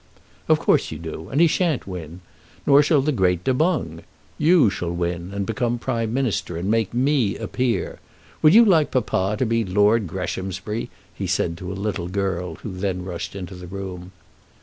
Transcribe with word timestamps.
"Of 0.47 0.57
course 0.57 0.89
you 0.91 0.97
do. 0.97 1.29
And 1.29 1.39
he 1.39 1.45
shan't 1.45 1.85
win. 1.85 2.21
Nor 2.65 2.81
shall 2.81 3.03
the 3.03 3.11
great 3.11 3.43
Du 3.43 3.53
Boung. 3.53 4.01
You 4.39 4.67
shall 4.71 4.89
win, 4.91 5.31
and 5.31 5.45
become 5.45 5.77
Prime 5.77 6.11
Minister, 6.11 6.57
and 6.57 6.71
make 6.71 6.91
me 6.91 7.37
a 7.37 7.47
peer. 7.47 7.99
Would 8.41 8.55
you 8.55 8.65
like 8.65 8.89
papa 8.89 9.35
to 9.37 9.45
be 9.45 9.63
Lord 9.63 10.07
Greshamsbury?" 10.07 10.89
he 11.13 11.27
said 11.27 11.55
to 11.57 11.71
a 11.71 11.77
little 11.77 12.07
girl, 12.07 12.55
who 12.63 12.71
then 12.73 13.05
rushed 13.05 13.35
into 13.35 13.53
the 13.53 13.67
room. 13.67 14.11